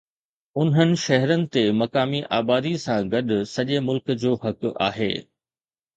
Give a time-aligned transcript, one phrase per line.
[0.59, 5.13] انهن شهرن تي مقامي آبادي سان گڏ سڄي ملڪ جو حق آهي.